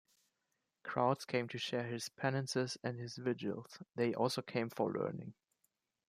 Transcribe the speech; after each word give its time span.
Crowds 0.83 1.25
came 1.25 1.47
to 1.49 1.59
share 1.59 1.83
his 1.83 2.09
penances 2.09 2.75
and 2.83 2.97
his 2.99 3.17
vigils; 3.17 3.77
they 3.95 4.15
also 4.15 4.41
came 4.41 4.67
for 4.67 4.91
learning. 4.91 5.35